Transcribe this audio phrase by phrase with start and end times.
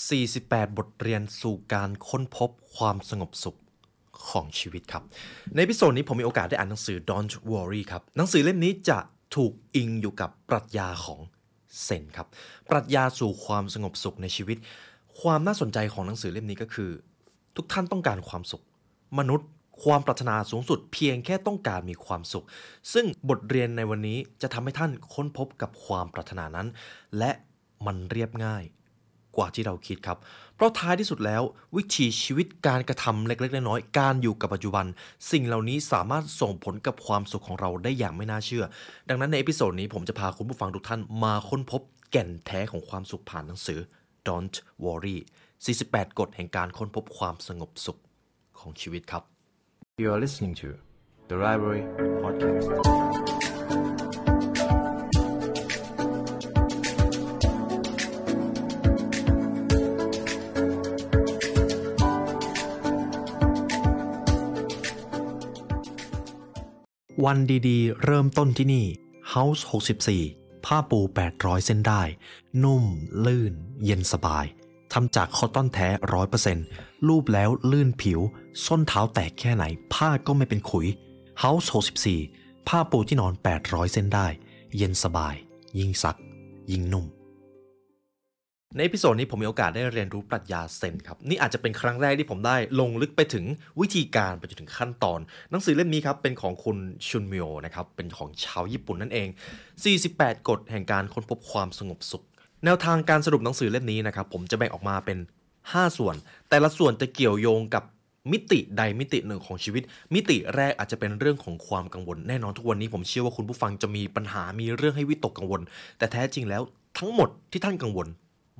[0.00, 3.58] 48 บทเรียนสู่การค้นพบความสงบสุข
[4.28, 5.02] ของชีวิตครับ
[5.56, 8.98] ในพิโซดนี้ผมมีโอกาสได้อ่านหนังสือ Don't Worry ครับ หนังสือเล่มนี้จะ
[9.36, 11.20] ถูกอิงอยู่กับปรัชญาของ
[11.82, 12.28] เซนครับ
[12.70, 14.56] ปรัชญาสู่ความสงบสุขในชีวิต
[15.20, 16.90] ความน่าสนใจของหนังสือเล่มนี้ก็คือ
[17.56, 18.64] ทุกท่านต้องการความสุข
[19.18, 19.48] มนุษย์
[19.84, 22.46] ความปรารถนาสูงสุด เพียงแค่ต้องการมีความสุข
[22.92, 26.68] ซึ่งบทเรียนในวันนี้จะทำให้ท่านค้นพบกับความปรารถนานั้น
[27.18, 27.30] และ
[27.86, 28.64] มันเรียบง่าย
[29.36, 30.18] กว่าที่เราคิดครับ
[30.54, 31.42] เพราะท้ายที่สุดแล้ว
[31.76, 34.86] วิถีชีวิตการกระทำเล็กๆน้อยๆการอยู่กับปัจจุบัน
[35.30, 38.64] สิ่งเหล่านี้สามารถส่งผลกับความสุขของเราได้อย่างไม่น่าเชื่อ
[39.08, 43.78] ดังนั้นใน episode นี้ผมจะพาคุณผู้ฟังทุกท่านมาค้นพบแก่นแท้ของความสุขผ่านหนังสือ
[44.28, 45.16] Don't Worry
[45.66, 47.98] 48 กฎแห่งการค้นพบความสงบสุข
[48.60, 49.22] ของชีวิตครับ
[50.02, 50.68] You are listening to
[51.30, 51.82] the Library
[52.22, 53.31] Podcast.
[67.24, 68.86] วันดีๆ เริ่มต้นที่นี่
[69.34, 69.62] House
[70.12, 71.00] 64 ผ้าปู
[71.34, 72.02] 800 เส้นได้
[72.64, 72.84] นุ่ม
[73.26, 73.52] ลื่น
[73.84, 74.44] เย็นสบาย
[74.92, 75.88] ทำจากคอตตอนแท้
[76.48, 78.20] 100%รูปแล้วลื่นผิว
[78.66, 80.86] ส้นเท้าแตกแค่ไหน ผ้าก็ไม่เป็นขุย
[81.42, 81.66] House
[82.16, 84.26] 64 ผ้าปูที่นอน 800 เส้นได้
[84.76, 85.34] เย็นสบาย
[85.78, 86.18] ยิ่งซัก
[86.70, 87.06] ยิ่งนุ่ม
[88.78, 93.44] ในพิโซดนี้ผมมีโอกาสได้เรียนรู้ปรัชญาเซนครับ นี่อาจจะเป็นครั้งแรกที่ผมได้ลงลึกไปถึง
[93.80, 95.20] วิธีการไปจนถึงขั้นตอน
[95.50, 96.76] หนังสือเล่มนี้ครับ เป็นของคุณ
[97.08, 99.28] ชุนมิโอนะครับ เป็นของชาวญี่ปุ่นนั่นเอง
[99.88, 102.24] 48 กฎแห่งการค้นพบความสงบสุข
[102.64, 105.18] แนวทางการสรุปหนังสือเล่มนี้นะครับ ผมจะแบ่งออกมาเป็น
[105.56, 106.14] 5 ส่วน
[106.48, 107.84] แต่ละส่วนจะเกี่ยวโยงกับ
[108.32, 109.82] มิติใดมิติหนึ่งของชีวิต
[110.14, 115.60] มิติแรกอาจจะเป็นเรื่องของความกังวล แน่นอนทุกวันนี้ผมเชื่อว่าคุณผู้ฟังจะมีปัญหามีเรื่องให้วิตกกังวล
[115.98, 116.62] แต่แท้จริงแล้ว
[116.98, 118.08] ทั้งหมดที่ท่านกังวล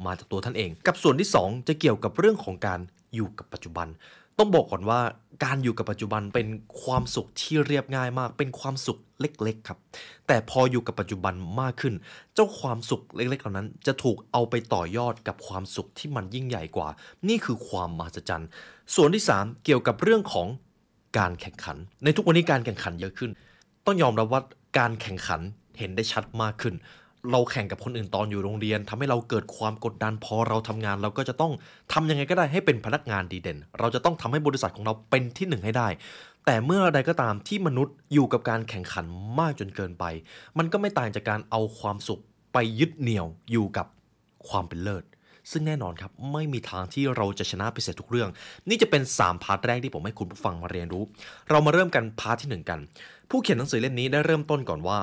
[0.06, 2.80] มาจากตัวท่านเอง กับส่วนที่ 2 จะเกี่ยวกับเรื่องของการ
[3.14, 3.88] อยู่กับปัจจุบัน
[4.38, 5.00] ต้องบอกก่อนว่า
[5.44, 6.48] การอยู่กับปัจจุบันเป็น
[6.82, 9.78] ความสุขที่เรียบง่ายมาก เป็นความสุขเล็กๆครับ
[10.26, 11.94] แต่พออยู่กับปัจจุบันมากขึ้น
[12.34, 16.88] เจ้าความสุขเล็กๆเหล่านั้น จะถูกเอาไปต่อยอดกับความสุขที่มันยิ่งใหญ่กว่า
[17.28, 18.48] นี่คือความมหัศจรรย์
[18.94, 20.46] ส่วนที่ 3 เกี่ยวกับเรื่องของ
[21.18, 23.30] การแข่งขัน ในทุกวันนี้การแข่งขันเยอะขึ้น
[23.86, 24.40] ต้องยอมรับว่า
[24.78, 25.40] การแข่งขัน
[25.78, 26.74] เห็นได้ชัดมากขึ้น
[27.30, 31.52] เราแข่งกับคนอื่นตอนอยู่โรงเรียนทำให้เราเกิดความกดดันพอเราทำงาน เราก็จะต้อง
[31.92, 35.88] ทำยังไงก็ได้ให้เป็นพนักงานดีเด่น เราจะต้องทำให้บริษัทของเราเป็นที่หนึ่งให้ได้
[36.46, 39.04] แต่เมื่อใดก็ตามที่มนุษย์อยู่กับการแข่งขัน
[39.38, 40.04] มากจนเกินไป
[40.58, 42.20] มันก็ไม่ต่างจากการเอาความสุข
[42.52, 43.86] ไปยึดเหนี่ยวอยู่กับ
[44.48, 45.04] ความเป็นเลิศ
[45.50, 48.30] ซึ่งแน่นอนครับ ไม่มีทางที่เราจะชนะไปเสียทุกเรื่อง
[48.68, 51.04] นี่จะเป็น 3 part แรกที่ผมให้คุณผู้ฟังมาเรียนรู้
[51.50, 52.80] เรามาเริ่มกัน part ที่ 1 กัน
[53.30, 54.98] ผู้เขียนหนังสือเล่มนี้ได้เริ่มต้นก่อนว่า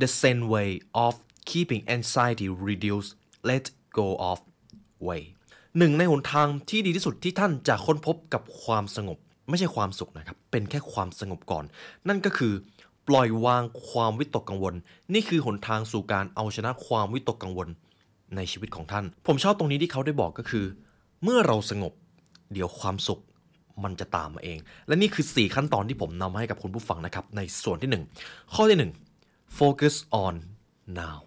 [0.00, 0.70] the Zen way
[1.04, 1.14] of
[1.50, 3.10] keeping anxiety reduced
[3.48, 3.64] let
[3.98, 4.38] go of
[5.08, 5.22] way
[5.78, 9.18] หนึ่งในหนทางที่ดีที่สุดที่ท่านจะค้นพบกับความสงบ
[9.48, 11.64] ไม่ใช่ความสุขนะครับ เป็นแค่ความสงบก่อน
[12.08, 12.52] นั่นก็คือ
[13.08, 14.74] ปล่อยวางความวิตกกังวล
[15.14, 17.68] นี่คือหนทางสู่การเอาชนะความวิตกกังวล
[18.36, 20.64] ในชีวิตของท่าน ผมชอบตรงนี้ที่เขาได้บอกก็คือ
[21.22, 21.92] เมื่อเราสงบ
[22.52, 23.20] เดี๋ยวความสุข
[23.84, 28.78] มันจะตามมาเอง และนี่คือ 4 ขั้นตอนที่ผมนำมาให้กับคุณผู้ฟังนะครับ ในส่วนที่ 1 ข้อที่
[29.20, 29.94] 1 focus
[30.24, 30.34] on
[31.00, 31.18] now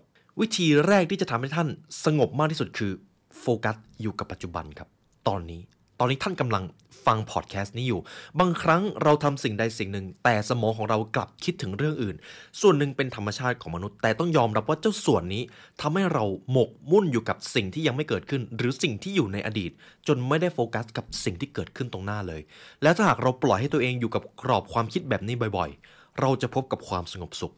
[0.42, 1.68] วิธีแรกที่จะทำให้ท่าน
[2.06, 2.92] สงบมากที่สุดคือ
[3.40, 4.90] โฟกัสอยู่กับปัจจุบันครับ
[5.28, 5.62] ตอนนี้
[6.00, 6.64] ตอนนี้ท่านกำลัง
[7.06, 8.02] ฟังพอดแคสต์นี้อยู่
[8.40, 12.16] บางครั้งเราทำสิ่งใดสิ่งหนึ่ง แต่สมองของเรากลับคิดถึงเรื่องอื่น
[12.62, 15.44] ส่วนหนึ่งเป็นธรรมชาติของมนุษย์ แต่ต้องยอมรับว่าเจ้าส่วนนี้
[15.81, 19.72] ทำให้เราหมกมุ่นอยู่กับสิ่งที่ยังไม่เกิดขึ้น หรือสิ่งที่อยู่ในอดีต
[20.08, 22.42] จนไม่ได้โฟกัสกับสิ่งที่เกิดขึ้นตรงหน้าเลย
[22.84, 27.54] แล้วถ้าหากเราปล่อยให้ตัวเองอยู่กับกรอบความคิดแบบนี้บ่อย ๆ เราจะพบกับความสงบสุข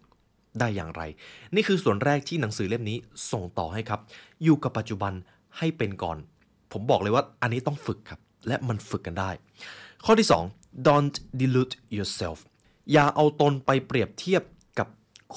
[0.59, 1.01] ได้อย่างไร
[1.55, 2.97] นี่คือส่วนแรกที่หนังสือเล่มนี้
[3.31, 3.99] ส่งต่อให้ครับ
[4.43, 5.13] อยู่กับปัจจุบัน
[5.57, 6.17] ให้เป็นก่อน
[6.71, 9.29] ผมบอกเลยว่าอันนี้ต้องฝึกครับ และมันฝึกกันได้
[10.05, 12.39] ข้อที่ 2 don't delude yourself
[12.91, 14.43] อย่าเอาตนไปเปรียบเทียบ
[14.79, 14.87] กับ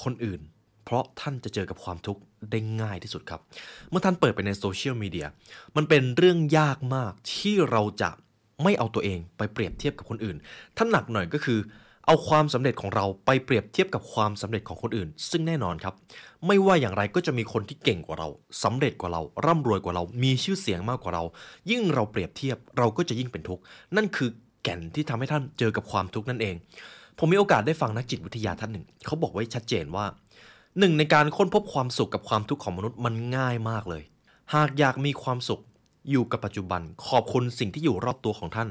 [0.03, 0.41] คนอื่น
[0.85, 3.41] เพราะท่านจะเจอกับความทุกข์ได้ง่ายที่สุดครับ
[3.89, 5.27] เมื่อท่านเปิดไปในโซเชียลมีเดีย
[5.75, 8.11] มันเป็นเรื่องยากมากที่เราจะ
[8.63, 10.37] ไม่เอาตัวเองไปเปรียบเทียบกับคนอื่น
[10.77, 11.59] ถ้านหนักหน่อยก็คือ
[12.05, 15.93] เอาความสำเร็จของเราไปเปรียบเทียบกับความสำเร็จของคนอื่น ซึ่งแน่นอนครับ
[16.47, 18.27] ไม่ว่าอย่างไรก็จะมีคนที่เก่งกว่าเรา
[18.63, 21.23] สำเร็จกว่าเรา ร่ำรวยกว่าเรา มีชื่อเสียงมากกว่าเรา
[21.71, 23.63] ยิ่งเราเปรียบเทียบเราก็จะยิ่งเป็นทุกข์
[23.95, 24.29] นั่นคือ
[24.63, 26.55] แก่นที่ทำให้ท่านเจอกับความทุกข์นั่นเอง
[27.17, 30.05] ผมมีโอกาสได้ฟังนักจิตวิทยาท่านหนึ่ง เขาบอกไว้ชัดเจนว่า
[30.79, 34.03] หนึ่งในการค้นพบความสุขกับความทุกข์ของมนุษย์มันง่ายมากเลย
[34.53, 35.61] หากอยากมีความสุข
[36.11, 38.69] อยู่กับปัจจุบัน ขอบคุณสิ่งที่อยู่รอบตัวของท่าน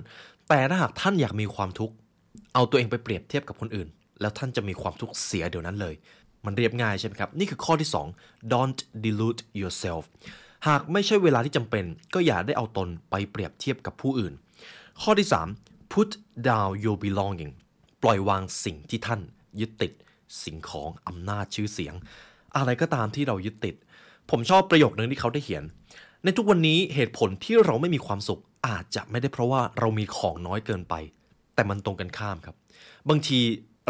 [0.49, 1.95] แต่ถ้าหากท่านอยากมีความทุกข์
[2.55, 3.89] เอาตัวเองไปเปรียบเทียบกับคนอื่น
[4.21, 5.95] แล้วท่านจะมีความทุกข์เสียเดี๋ยวนั้นเลย
[6.45, 7.91] มันเรียบง่ายใช่ไหมครับ นี่คือข้อที่
[8.21, 10.05] 2 don't delude yourself
[10.69, 11.85] หากไม่ใช่เวลาที่จำเป็น
[12.15, 14.33] ก็อย่าได้เอาตนไปเปรียบเทียบกับผู้อื่น
[15.03, 15.29] ข้อที่
[15.61, 16.11] 3 put
[16.49, 17.53] down your belonging
[18.03, 19.21] ปล่อยวางสิ่งที่ท่าน
[19.61, 19.93] ยึดติด
[20.45, 21.95] สิ่งของอำนาจชื่อเสียง
[22.57, 23.75] อะไรก็ตามที่เรายึดติด
[24.31, 25.65] ผมชอบประโยคนึงที่เขาได้เขียน
[26.25, 30.95] ในทุกวันนี้เหตุผลที่เราไม่มีความสุขอาจจะไม่ได้เพราะว่าเรามีของน้อยเกินไป
[31.63, 32.57] แต่มันตรงกันข้ามครับ
[33.09, 33.41] บางที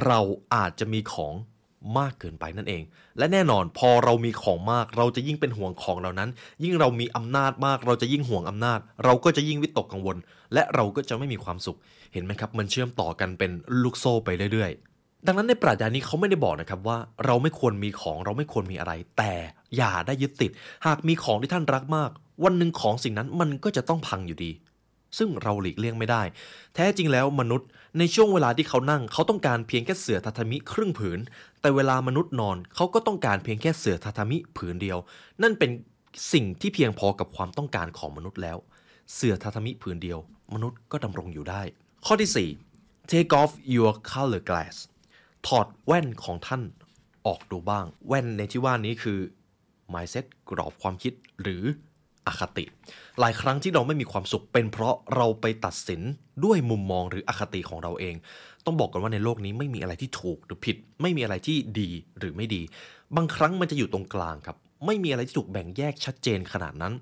[0.06, 0.20] เรา
[0.54, 1.34] อาจจะมีของ
[1.98, 2.82] มากเกินไปนั่นเอง
[3.18, 6.30] และแน่นอนพอเรามีของมากเราจะยิ่งเป็นห่วงของเหล่านั้น
[6.64, 10.16] ยิ่งเรามีอำนาจมาก เราจะยิ่งห่วงอำนาจ เราก็จะยิ่งวิตกกังวล
[10.54, 11.78] และเราก็จะไม่มีความสุข
[12.12, 13.50] เห็นไหมครับ มันเชื่อมต่อกันเป็น
[13.82, 19.32] ลูกโซ่ไปเรื่อยๆ ดังนั้นในปรัชญานี้เขาไม่ได้บอกนะครับว่า เราไม่ควรมีของเราไม่ควรมีอะไร แต่
[19.76, 20.50] อย่าได้ยึดติด
[20.86, 22.10] หากมีของที่ท่านรักมาก
[22.44, 24.50] วันหนึ่งของสิ่งนั้นมันก็จะต้องพังอยู่ดี
[25.18, 26.22] ซึ่งเราหลีกเลี่ยงไม่ได้
[26.74, 27.68] แท้จริงแล้วมนุษย์
[27.98, 31.18] ในช่วงเวลาที่เขานั่ง เขาต้องการเพียงแค่เสื่อทาทามิครึ่งผืน
[31.60, 34.98] แต่เวลามนุษย์นอนเขาก็ต้องการเพียงแค่เสื่อทาทามิผืนเดียว
[35.42, 35.70] นั่นเป็น
[36.32, 38.58] สิ่งที่เพียงพอกับความต้องการของมนุษย์แล้ว
[39.14, 40.18] เสื่อทาทามิผืนเดียว
[40.54, 41.62] มนุษย์ก็ดำรงอยู่ได้
[42.06, 44.76] ข้อที่ 4 take off your color glass
[45.46, 46.62] ถอดแว่นของท่าน
[47.26, 49.18] ออกดูบ้าง แว่นในที่ว่านี้คือ
[49.92, 51.12] mindset กรอบความคิด
[51.42, 51.64] หรือ
[52.26, 52.64] อคติ
[53.20, 56.00] หลายครั้งที่เราไม่มีความสุขเป็นเพราะเราไปตัดสิน
[56.44, 58.14] ด้วยมุมมองหรืออคติของเราเอง
[58.64, 62.62] ต้องบอกกันว่าในโลกนี้ไม่มีอะไรที่ถูกหรือผิด ไม่มีอะไรที่ดีหรือไม่ดี
[63.16, 66.92] บางครั้งมันจะอยู่ตรงกลางครับ ไม่มีอะไรที่ถูกแบ่งแยกชัดเจนขนาดนั้น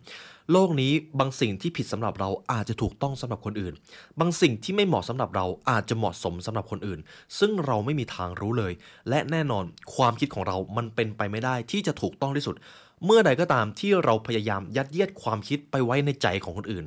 [0.52, 3.75] โลกนี้บางสิ่งที่ผิดสำหรับเราอาจจะถูกต้องสำหรับคนอื่น
[4.20, 7.00] บางสิ่งที่ไม่เหมาะสำหรับเราอาจจะเหมาะสมสำหรับคนอื่น
[7.38, 8.72] ซึ่งเราไม่มีทางรู้เลย
[9.08, 9.64] และแน่นอน
[9.94, 12.56] ความคิดของเรามันเป็นไปไม่ได้ที่จะถูกต้องที่สุด
[13.05, 16.85] เมื่อใดก็ตามที่เราพยายามยัดเยียดความคิดไปไว้ในใจของคนอื่น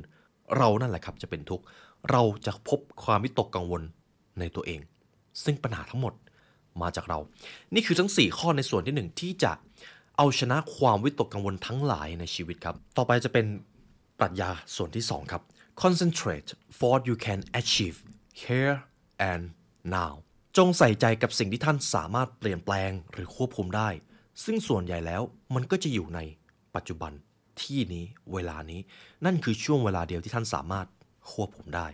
[0.56, 1.64] เรานั่นแหละครับจะเป็นทุกข์
[2.10, 3.82] เราจะพบความวิตกกังวล
[4.38, 4.80] ในตัวเอง
[5.44, 6.14] ซึ่งปัญหาทั้งหมด
[6.82, 7.18] มาจากเรา
[7.74, 9.52] นี่คือทั้ง 4 ข้อในส่วนที่ 1 ที่จะ
[10.16, 13.46] เอาชนะความวิตกกังวลทั้งหลายในชีวิตครับ ต่อไปจะเป็น
[14.18, 15.42] ปรัชญาส่วนที่ 2 ครับ
[15.82, 17.96] concentrate for what you can achieve
[18.42, 18.76] here
[19.30, 19.42] and
[19.96, 20.12] now
[20.56, 23.88] จงใส่ใจกับสิ่งที่ท่านสามารถเปลี่ยนแปลงหรือควบคุมได้
[24.44, 25.22] ซึ่งส่วนใหญ่แล้ว
[25.54, 26.20] มันก็จะอยู่ใน
[26.74, 27.12] ปัจจุบัน
[27.62, 28.80] ที่นี้เวลานี้
[29.24, 30.86] นั่นคือช่วงเวลาเดียวที่ท่านสามารถ
[31.32, 31.86] ควบคุมได้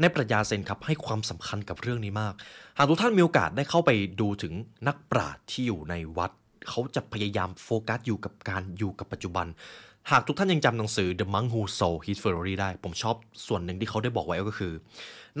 [0.00, 2.34] ในปรัชญาเซนครับให้ความสำคัญกับเรื่องนี้มาก
[2.76, 3.90] หากทุกท่านมีโอกาสได้เข้าไป
[4.20, 4.52] ดูถึง
[4.86, 6.30] นักปราชญ์ที่อยู่ในวัด
[6.68, 9.46] เขาจะพยายามโฟกัสอยู่กับการอยู่กับปัจจุบัน
[10.10, 13.16] หากทุกท่านยังจำหนังสือ The Monk Who Sold His Ferrari ได้ ผมชอบ
[13.46, 14.72] ส่วนหนึ่งที่เขาได้บอกไว้ก็คือ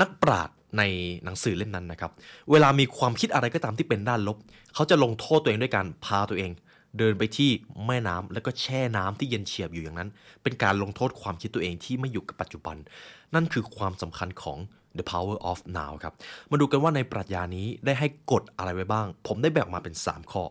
[0.00, 0.82] นักปราชญ์ใน
[1.24, 2.10] หนังสือเล่มนั้นนะครับ
[2.50, 4.36] เวลามีความคิดอะไรก็ตามที่เป็นด้านลบ
[4.74, 6.50] เขาจะลงโทษตัวเองด้วยการพาตัวเอง
[6.98, 7.50] เดินไปที่
[7.86, 10.08] แม่น้ำแล้วก็แช่น้ำที่เย็นเฉียบอยู่อย่างนั้น
[10.42, 12.76] เป็นการลงโทษความคิดตัวเองที่ไม่อยู่กับปัจจุบัน
[13.34, 14.58] นั่นคือความสำคัญของ
[14.98, 16.14] The Power of Now ครับ
[16.50, 20.42] มาดูกันว่าในปรัชญานี้ได้ให้กฎอะไรไว้บ้าง ผมได้แบ่งมาเป็น 3 ข้อ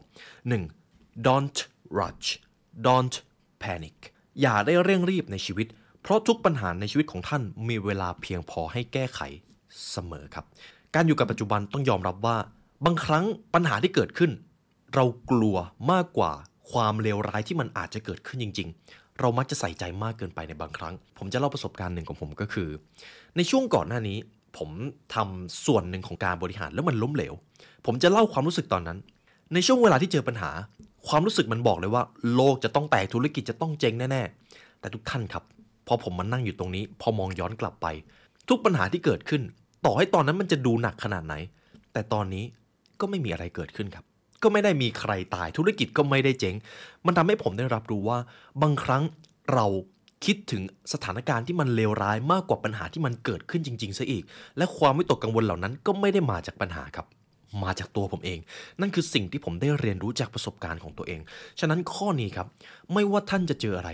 [0.62, 1.28] 1.
[1.28, 1.60] don't
[2.00, 2.28] rush
[2.88, 3.16] don't
[3.64, 3.96] panic
[4.42, 5.68] อย่าได้เร่งรีบในชีวิต
[6.02, 9.22] เพราะทุกปัญหาในชีวิตของท่านมีเวลาเพียงพอให้แก้ไข
[9.92, 10.46] เสมอครับ
[10.96, 12.38] การอยู่กับปัจจุบันต้องยอมรับว่า
[12.86, 14.32] บางครั้งปัญหาที่เกิดขึ้น
[14.96, 15.58] เรากลัว
[15.92, 16.32] มากกว่า
[16.72, 22.70] ความเลวร้ายที่มันอาจจะเกิดขึ้นจริง ๆ เรามักจะใส่ใจมากเกินไปในบางครั้ง ผมจะเล่าประสบการณ์หนึ่งของผมก็คือ
[23.36, 24.18] ในช่วงก่อนหน้านี้
[24.58, 24.70] ผม
[25.16, 27.34] ทำส่วนหนึ่งของการบริหารแล้วมันล้มเหลว
[27.86, 28.98] ผมจะเล่าความรู้สึกตอนนั้น
[29.54, 30.52] ในช่วงเวลาที่เจอปัญหา
[31.08, 32.04] ความรู้สึกมันบอกเลยว่า
[32.36, 35.44] โลกจะต้องแตกธุรกิจจะต้องเจ๊งแน่ๆ แต่ทุกท่านครับ
[35.88, 37.88] พอผมมานั่งอยู่ตรงนี้ พอมองย้อนกลับไป
[38.50, 39.42] ทุกปัญหาที่เกิดขึ้น
[39.86, 41.36] ต่อให้ตอนนั้นมันจะดูหนักขนาดไหน
[41.94, 42.46] แต่ตอนนี้
[43.00, 44.06] ก็ไม่มีอะไรเกิดขึ้นครับ
[44.44, 46.56] ก็ไม่ได้มีใครตายธุรกิจก็ไม่ได้เจ๊ง
[47.06, 48.18] มันทำให้ผมได้รับรู้ว่า
[48.62, 49.04] บางครั้ง
[49.54, 49.66] เรา
[50.26, 50.62] คิดถึง
[50.94, 54.24] สถานการณ์ที่มันเลวร้ายมากกว่าปัญหาที่มันเกิดขึ้นจริงๆซะอีก
[54.58, 57.06] และความวิตกกังวลเหล่านั้นก็ไม่ได้มาจากปัญหาครับ
[57.64, 58.40] มาจากตัวผมเอง
[58.82, 61.20] นั่นคือสิ่งที่ผมได้เรียนรู้จากประสบการณ์ของตัวเอง
[61.60, 62.48] ฉะนั้นข้อนี้ครับ
[62.94, 63.90] ไม่ว่าท่านจะเจออะไร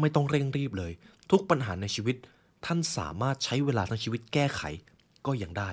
[0.00, 0.92] ไม่ต้องเร่งรีบเลย
[1.30, 2.16] ทุกปัญหาในชีวิต
[2.66, 4.62] ท่านสามารถใช้เวลาทั้งชีวิตแก้ไข
[5.26, 5.70] ก็ยังได้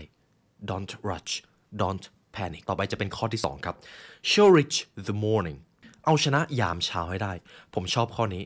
[0.70, 1.34] don't rush
[1.82, 3.76] don't panic ต่อไปจะเป็นข้อที่ 2 ครับ
[4.32, 4.78] cherish
[5.08, 5.60] the morning
[6.06, 7.34] เอาชนะยามเช้าให้ได้
[7.74, 8.44] ผมชอบข้อนี้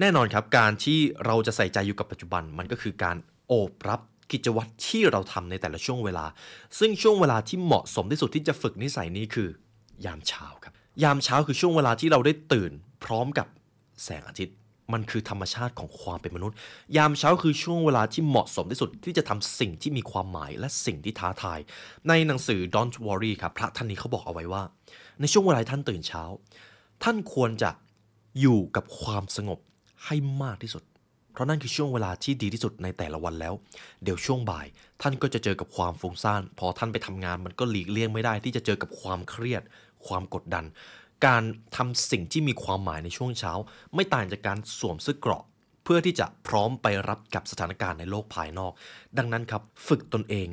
[0.00, 3.16] แน่นอนครับ การที่เราจะใส่ใจอยู่กับปัจจุบัน มันก็คือการ
[3.48, 4.00] โอบรับ
[4.32, 6.24] กิจวัตรที่เราทำในแต่ละช่วงเวลา
[6.78, 9.48] ซึ่งช่วงเวลาที่เหมาะสมที่สุดที่จะฝึกนิสัยนี้คือ
[10.04, 10.72] ยามเช้าครับ
[11.02, 12.72] ยามเช้าคือช่วงเวลาที่เราได้ตื่น
[13.04, 13.46] พร้อมกับ
[14.04, 14.56] แสงอาทิตย์
[14.92, 16.56] มันคือธรรมชาติของความเป็นมนุษย์
[16.96, 21.58] ยามเช้าคือช่วงเวลาที่เหมาะสมที่สุดที่จะทำสิ่งที่มีความหมายและสิ่งที่ท้าทาย
[22.08, 24.62] ในหนังสือ Don't Worry ครับพระท่านนี้เขาบอกเอาไว้ว่า
[25.20, 26.22] ในช่วงเวลาท่านตื่นเช้า
[27.02, 27.70] ท่านควรจะ
[28.40, 29.58] อยู่กับความสงบ
[30.04, 30.82] ให้มากที่สุด
[31.32, 33.54] เพราะนั่นคือช่วงเวลาที่ดีที่สุดในแต่ละวันแล้ว
[34.02, 34.66] เดี๋ยวช่วงบ่าย
[35.02, 39.62] ท่านก็จะเจอกับความฟุ้งซ่าน พอท่านไปทำงานมันก็หลีกเลี่ยงไม่ได้ ที่จะเจอกับความเครียด
[40.06, 40.64] ความกดดัน
[41.26, 41.42] การ
[41.76, 43.52] ทำสิ่งที่มีความหมายในช่วงเช้า
[43.94, 45.44] ไม่ต่างจากการสวมเสื้อเกราะ
[45.84, 48.72] เพื่อที่จะพร้อมไปรับกับสถานการณ์ในโลกภายนอก
[49.18, 50.48] ดังนั้นครับ ฝึกตนเอง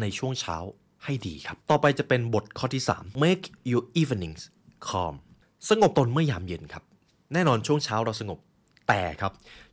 [0.00, 0.56] ในช่วงเช้า
[1.04, 4.42] ให้ดีครับ ต่อไปจะเป็นบทข้อที่ 3 make your evenings
[4.88, 5.14] calm
[5.68, 6.84] สงบตนเมื่อยามเย็นครับ
[7.32, 8.38] แน่นอนช่วงเช้าเราสงบ
[8.90, 9.32] แต่ครับ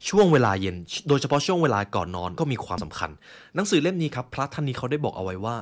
[0.10, 0.76] ช่วงเวลาเย็น
[1.08, 3.10] โดยเฉพาะช่วงเวลาก่อนนอนก็มีความสำคัญ
[3.56, 5.56] หนังสือเล่มนี้ครับพระท่านนี้เขาได้บอกเอาไว้ว่า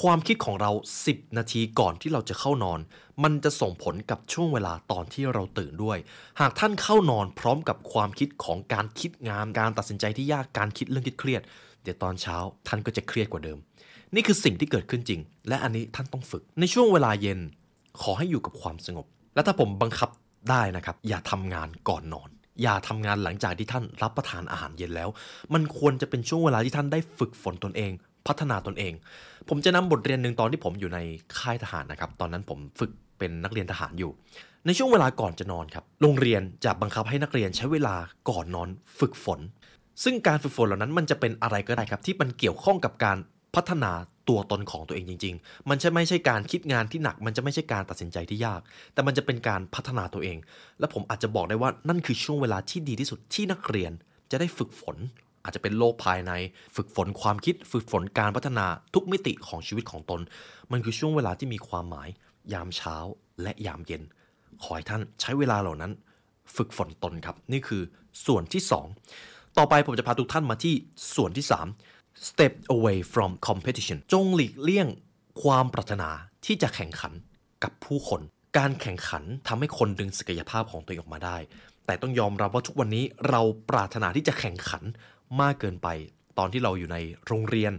[0.00, 0.70] ความคิดของเรา
[1.04, 2.80] 10 นาทีก่อนที่เราจะเข้านอน
[3.22, 5.98] มันจะส่งผลกับช่วงเวลาตอนที่เราตื่นด้วย
[6.40, 11.42] หากท่านเข้านอนพร้อมกับความคิดของการคิดงามการตัดสินใจที่ยากการคิดเรื่องที่เครียด
[11.82, 12.36] เดี๋ยวตอนเช้า
[12.68, 13.58] ท่านก็จะเครียดกว่าเดิม
[14.14, 17.38] นี่คือสิ่งที่เกิดขึ้นจริง และอันนี้ท่านต้องฝึก ในช่วงเวลาเย็น
[18.02, 20.10] ขอให้อยู่กับความสงบ และถ้าผมบังคับ
[20.50, 22.30] ได้นะครับอย่าทำงานก่อนนอน
[22.62, 25.08] อย่าทำงานหลังจากที่ท่านรับประทานอาหารเย็นแล้ว
[25.54, 27.90] มันควรจะเป็นช่วงเวลาที่ท่านได้ฝึกฝนตนเอง
[28.26, 28.92] พัฒนาตนเอง
[29.48, 30.98] ผมจะนำบทเรียนหนึ่งตอนที่ผมอยู่ใน
[31.38, 34.10] ค่ายทหารนะครับ ตอนนั้นผมฝึกเป็นนักเรียนทหารอยู่
[34.66, 37.94] ในช่วงเวลาก่อนจะนอนครับ โรงเรียนจะบังคับให้นักเรียนใช้เวลา
[38.28, 38.68] ก่อนนอน
[38.98, 39.40] ฝึกฝน
[40.04, 43.16] ซึ่งการฝึกฝนเหล่านั้นมันจะเป็นอะไรก็ได้ครับ ที่มันเกี่ยวข้องกับการ
[43.56, 43.92] พัฒนา
[44.28, 48.60] ตัวตนของตัวเองจริง ๆ มันจะไม่ใช่การคิดงานที่หนัก มันจะไม่ใช่การตัดสินใจที่ยาก
[48.92, 50.38] แต่มันจะเป็นการพัฒนาตัวเอง
[50.78, 53.92] และผมอาจจะบอกได้ว่านั่นคือช่วงเวลาที่ดีที่สุดที่นักเรียน
[54.30, 54.96] จะได้ฝึกฝน
[55.44, 56.32] อาจจะเป็นโลกภายใน
[56.76, 60.20] ฝึกฝนความคิด ฝึกฝนการพัฒนาทุกมิติของชีวิตของตน
[60.72, 62.08] มันคือช่วงเวลาที่มีความหมาย
[62.52, 62.96] ยามเช้า
[63.42, 64.02] และยามเย็น
[64.62, 65.92] ขอให้ท่านใช้เวลาเหล่านั้น
[66.56, 67.82] ฝึกฝนตนครับ นี่คือ
[68.26, 68.62] ส่วนที่
[69.08, 70.74] 2 ต่อไปผมจะพาทุกท่านมาที่
[71.16, 74.88] ส่วนที่ 3 step away from competition จงหลีกเลี่ยง
[75.42, 76.08] ความปรารถนา
[76.46, 77.12] ที่จะแข่งขัน
[77.62, 78.20] กับผู้คน
[78.58, 81.36] การแข่งขันทำให้คนดึงศักยภาพของตัวเองออกมาได้
[81.86, 83.40] แต่ต้องยอมรับว่าทุกวันนี้เรา
[83.70, 84.82] ปรารถนาที่จะแข่งขัน
[85.40, 85.88] มากเกินไป
[86.38, 87.72] ตอนที่เราอยู่ในโรงเรียน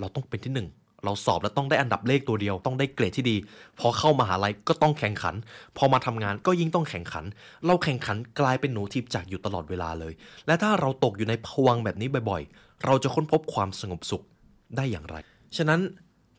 [0.00, 0.68] เราต้องเป็นที่หนึ่ง
[1.04, 3.36] เราสอบแล้วต้องได้อันดับเลขตัวเดียวต้องได้เกรดที่ดี
[3.78, 5.34] พอเข้ามาหาลัยก็ต้องแข่งขัน
[5.76, 7.24] พอมาทำงานก็ยิ่งต้องแข่งขัน
[7.66, 10.12] เราแข่งขันกลายเป็นหนูทิพย์จากอยู่ตลอดเวลาเลย
[10.46, 14.24] และถ้าเราตกอยู่ในภวังแบบนี้บ่อยๆ เราจะค้นพบความสงบสุข
[14.76, 15.16] ได้อย่างไร
[15.56, 15.80] ฉะนั้น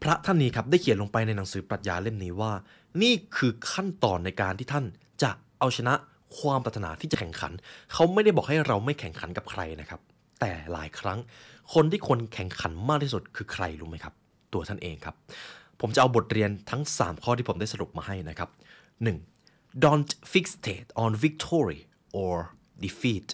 [0.01, 2.51] พระท่านนี้ครับได้เขียนลงไปในหนังสือปรัชญาเล่มนี้ว่า
[3.01, 4.85] นี่คือขั้นตอนในการที่ท่าน
[5.23, 5.93] จะเอาชนะ
[6.39, 7.51] ความปรารถนาที่จะแข่งขัน
[7.93, 10.01] เขาไม่ได้บอกให้เราไม่แข่งขันกับใครนะครับ
[10.39, 11.19] แต่หลายครั้ง
[11.73, 14.13] คนที่คนแข่งขันมากที่สุดคือใครรู้ไหมครับ
[14.53, 15.15] ตัวท่านเองครับ
[15.81, 18.49] ผมจะเอาบทเรียนทั้ง 3 ข้อที่ผมได้สรุปมาให้นะครับ
[19.19, 19.85] 1.
[19.85, 21.79] don't fixate on victory
[22.21, 22.35] or
[22.83, 23.27] defeat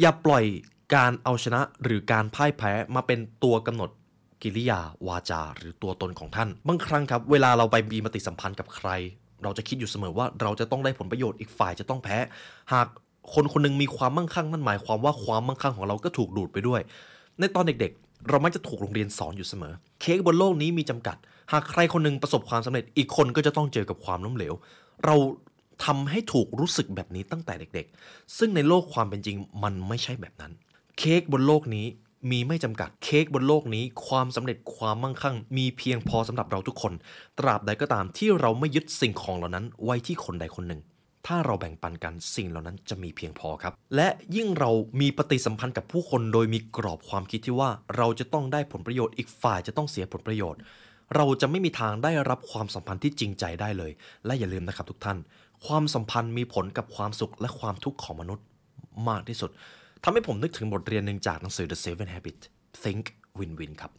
[0.00, 0.44] อย่าปล่อย
[0.94, 3.90] การเอาชนะหรือการพ่ายแพ้มาเป็นตัวกำหนด
[4.42, 8.88] กิริยาวาจาหรือตัวตนของท่าน บางครั้งครับเวลาเราไปมีปฏิสัมพันธ์กับใคร
[9.42, 12.18] เราจะคิดอยู่เสมอว่าเราจะต้องได้ผลประโยชน์อีกฝ่ายจะต้องแพ้
[12.72, 12.86] หาก
[13.34, 16.80] คนคนหนึงมีความมั่งคั่งนั่นหมายความว่าความมั่งคั่งของเราก็ถูกดูดไปด้วย
[17.38, 21.16] ในตอนเด็กๆ เรามักจะถูกโรงเรียนสอนอยู่เสมอ เค้กบนโลกนี้มีจำกัด
[21.52, 24.54] หากใครคนหนึงประสบความสำเร็จอีกคนก็จะต้องเจอกับความล้มเหลว
[25.04, 25.16] เรา
[25.84, 30.52] ทำให้ถูกรู้สึกแบบนี้ตั้งแต่เด็ก ๆ ซึ่งในโลกความเป็นจริงมันไม่ใช่แบบนั้น
[31.02, 31.86] เค้กบนโลกนี้
[32.30, 36.92] มีไม่จำกัดเค้กบนโลกนี้ ความสำเร็จความมั่งคั่ง มีเพียงพอสำหรับเราทุกคน
[37.38, 40.80] ตราบใดก็ตามที่เราไม่ยึดสิ่งของเหล่านั้นไว้ที่คนใดคนหนึ่ง
[41.26, 50.60] ถ้าเราแบ่งปันกันสิ่งเหล่านั้นจะมีเพียงพอครับ และยิ่งเรามีปฏิสัมพันธ์กับผู้คนโดยมีกรอบความคิดที่ว่าเราจะต้องได้ผลประโยชน์อีกฝ่ายจะต้องเสียผลประโยชน์
[51.16, 53.92] เราจะไม่มีทางได้รับความสัมพันธ์ที่จริงใจได้เลย
[54.26, 55.18] และอย่าลืมนะครับทุกท่าน
[55.66, 58.44] ความสัมพันธ์มีผลกับความสุขและความทุกข์ของมนุษย์
[59.08, 59.50] มากที่สุด
[60.04, 62.44] ทำให้ผมนึกถึงบทเรียนหนึ่งจากหนังสือ The Seven Habits
[62.82, 63.04] Think
[63.38, 63.92] Win-Win ครับ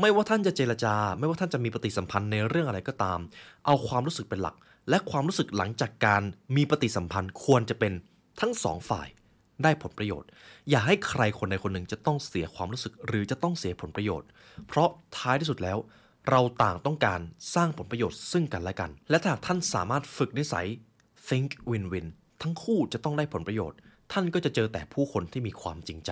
[0.00, 3.18] ไม่ว่าท่านจะเจรจา ไม่ว่าท่านจะมีปฏิสัมพันธ์ในเรื่องอะไรก็ตาม
[3.66, 4.56] เอาความรู้สึกเป็นหลัก
[4.90, 6.22] และความรู้สึกหลังจากการ
[6.56, 7.92] มีปฏิสัมพันธ์ควรจะเป็น
[8.40, 9.08] ทั้งสองฝ่าย
[9.62, 10.28] ได้ผลประโยชน์
[10.70, 14.28] อย่าให้ใครคนใดคนหนึ่งจะต้องเสียความรู้สึกหรือจะต้องเสียผลประโยชน์
[14.68, 15.78] เพราะท้ายที่สุดแล้ว
[16.30, 17.20] เราต่างต้องการ
[17.54, 20.66] สร้างผลประโยชน์ซึ่งกันและกัน และถ้าท่านสามารถฝึกนิสัย
[21.28, 22.06] think win-win
[22.42, 23.78] ทั้งคู่จะต้องได้ผลประโยชน์
[24.12, 26.10] ท่านก็จะเจอแต่ผู้คนที่มีความจริงใจ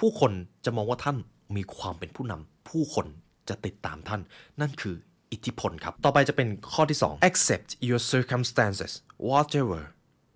[0.00, 0.32] ผู้คน
[0.64, 1.16] จะมองว่าท่าน
[1.56, 3.06] มีความเป็นผู้นำผู้คน
[3.48, 4.20] จะติดตามท่าน
[4.60, 4.96] นั่นคือ
[5.32, 8.92] อิทธิพลครับ ต่อไปจะเป็นข้อที่ 2 accept your circumstances
[9.28, 9.80] whatever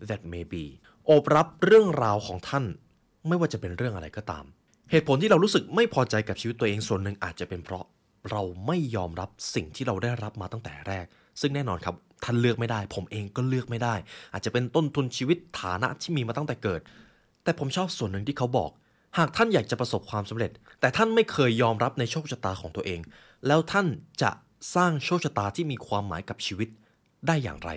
[0.08, 0.64] that may be
[1.06, 2.64] โอบรับเรื่องราวของท่าน
[3.28, 4.44] ไม่ว่าจะเป็นเรื่องอะไรก็ตาม
[4.90, 7.84] เหตุผลที่เรารู้สึกไม่พอใจกับชีวิตตัวเองส่วนหนึ่งอาจจะเป็นเพราะ
[8.30, 11.06] เราไม่ยอมรับสิ่งที่เราได้รับมาตั้งแต่แรก
[11.40, 13.94] ซึ่งแน่นอนครับท่านเลือกไม่ได้ ผมเองก็เลือกไม่ได้
[14.32, 16.80] อาจจะเป็นต้นทุนชีวิตฐานะที่มีมาตั้งแต่เกิด
[17.44, 18.70] แต่ผมชอบส่วนหนึ่งที่เขาบอก
[19.18, 23.00] หากท่านอยากจะประสบความสำเร็จ แต่ท่านไม่เคยยอมรับในโชคชะตาของตัวเอง
[23.46, 23.86] แล้วท่าน
[24.22, 24.30] จะ
[24.74, 26.68] สร้างโชคชะตาที่มีความหมายกับชีวิต
[27.26, 27.70] ได้อย่างไร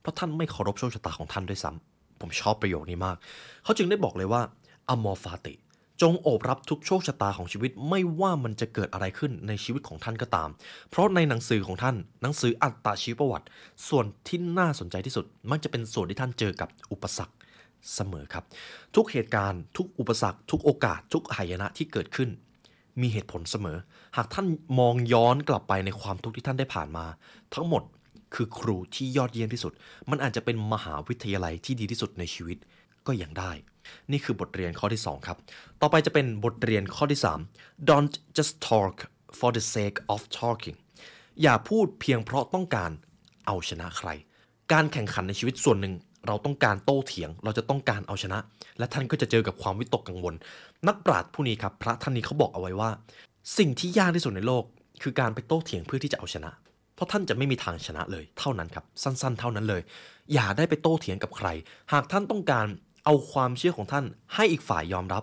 [0.00, 3.16] เพราะท่านไม่เคารพโชคชะตาของท่านด้วยซ้ำผมชอบประโยคนี้มาก
[3.64, 4.42] เขาจึงได้บอกเลยว่า
[4.88, 5.54] อมอฟาติ
[6.02, 10.48] จงโอบรับทุกโชคชะตาของชีวิตไม่ว่ามันจะเกิดอะไรขึ้นในชีวิตของท่านก็ตาม
[10.90, 13.46] เพราะในหนังสือของท่านหนังสืออัตตาชีวประวัติ
[13.88, 17.34] ส่วนที่น่าสนใจที่สุด มักจะเป็นส่วนที่ท่านเจอกับอุปสรรค
[17.94, 18.44] เสมอครับ
[18.94, 22.28] ทุกเหตุการณ์ ทุกอุปสรรค ทุกโอกาส ทุกหายนะที่เกิดขึ้น
[23.00, 23.78] มีเหตุผลเสมอ
[24.16, 24.46] หากท่าน
[24.78, 27.06] มองย้อนกลับไปในความทุกข์ที่ท่านได้ผ่านมา
[27.54, 27.82] ทั้งหมด
[28.34, 29.72] คือครูที่ยอดเยี่ยมที่สุด
[30.10, 32.58] มันอาจจะเป็นมหาวิทยาลัยที่ดีที่สุดในชีวิต
[33.06, 33.52] ก็ยังได้
[34.10, 35.38] นี่คือบทเรียนข้อที่ 2 ครับ
[35.80, 37.20] ต่อไปจะเป็นบทเรียนข้อที่
[37.54, 38.94] 3 don't just talk
[39.38, 40.76] for the sake of talking
[41.42, 42.90] อย่าพูดเพียงเพราะต้องการ
[43.46, 44.08] เอาชนะใคร
[44.72, 45.94] การแข่งขันในชีวิตส่วนหนึ่ง
[46.26, 48.38] เราต้องการโต้เถียง เราจะต้องการเอาชนะ
[48.78, 50.34] และท่านก็จะเจอกับความวิตกกังวล
[50.88, 52.90] นักปราชญ์ผู้นี้ครับ พระท่านนี้เขาบอกเอาไว้ว่า
[53.58, 54.64] สิ่งที่ยากที่สุดในโลก
[55.02, 56.50] คือการไปโต้เถียงเพื่อที่จะเอาชนะ
[56.94, 59.82] เพราะท่านจะไม่มีทางชนะเลย เท่านั้นครับ สั้น ๆ เท่านั้นเลย
[60.34, 61.48] อย่าได้ไปโต้เถียงกับใคร
[61.92, 62.66] หากท่านต้องการ
[63.04, 65.22] เอาความเชื่อของท่านให้อีกฝ่ายยอมรับ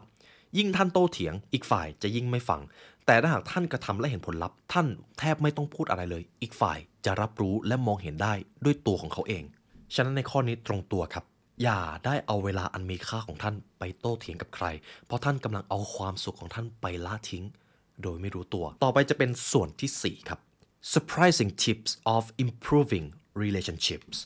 [0.58, 2.62] ยิ่งท่านโต้เถียง อีกฝ่ายจะยิ่งไม่ฟัง
[3.06, 4.88] แต่ถ้าหากท่านกระทำและเห็นผลลัพธ์ ท่าน
[5.20, 8.34] แทบไม่ต้องพูดอะไรเลย อีกฝ่ายจะรับรู้และมองเห็นได้
[8.66, 9.44] ด้วยตัวของเขาเอง
[9.94, 11.26] ฉะนั้นในข้อนี้ตรงตัวครับ
[11.64, 14.66] อย่าได้เอาเวลาอันมีค่าของท่านไปโต้เถียงกับใคร
[15.06, 17.44] เพราะท่านกำลังเอาความสุขของท่านไปละทิ้ง
[18.04, 20.40] โดยไม่รู้ตัว ต่อไปจะเป็นส่วนที่ 4 ครับ
[20.94, 23.06] surprising tips of improving
[23.44, 24.18] relationships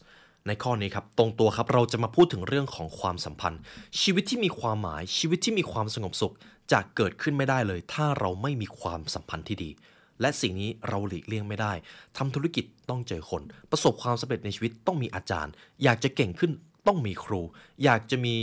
[0.50, 3.60] ในข้อนี้ครับตรงตัวครับเราจะมาพูดถึงเรื่องของความสัมพันธ์
[4.02, 6.34] ชีวิตที่มีความหมายชีวิตที่มีความสงบสุข
[6.72, 9.70] จะเกิดขึ้นไม่ได้เลย ถ้าเราไม่มีความสัมพันธ์ที่ดี
[10.22, 11.74] และสิ่งนี้เราหลีกเลี่ยงไม่ได้
[12.18, 13.42] ทำธุรกิจต้องเจอคน
[13.72, 15.52] ประสบความสำเร็จในชีวิตต้องมีอาจารย์
[15.84, 16.52] อยากจะเก่งขึ้น
[16.88, 17.42] ต้องมีครู
[17.84, 18.36] อยากจะมี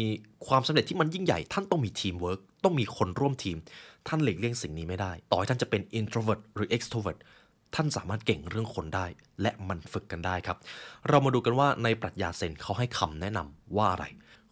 [0.46, 3.56] ความสำเร็จที่มันยิ่งใหญ่ ท่านต้องมีทีมเวิร์กต้องมีคนร่วมทีม
[4.08, 7.18] ท่านหลีกเลี่ยงสิ่งนี้ไม่ได้ ต่อให้ท่านจะเป็น introvert หรือ extrovert
[7.74, 9.06] ท่านสามารถเก่งเรื่องคนได้
[9.42, 10.58] และมันฝึกกันได้ครับ
[11.08, 14.04] เรามาดูกันว่าในปรัชญาเซนเขาให้คำแนะนำว่าอะไร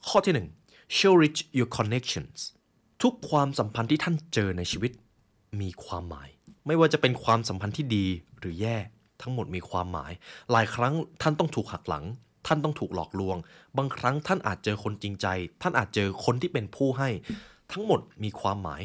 [0.08, 2.38] ข้อที่ 1 cherish your connections
[3.02, 4.92] ทุกความสัมพันธ์ที่ท่านเจอในชีวิต
[5.60, 6.28] มีความหมาย
[6.66, 8.06] ไม่ว่าจะเป็นความสัมพันธ์ที่ดี
[8.38, 8.76] หรือแย่
[9.22, 10.12] ทั้งหมดมีความหมาย
[10.50, 12.04] หลายครั้งท่านต้องถูกหักหลัง
[12.46, 13.36] ท่านต้องถูกหลอกลวง
[13.76, 15.26] บางครั้งท่านอาจเจอคนจริงใจ
[15.62, 17.08] ท่านอาจเจอคนที่เป็นผู้ให้
[17.72, 18.82] ทั้งหมดมีความหมาย